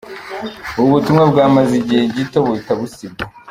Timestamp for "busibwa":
2.79-3.23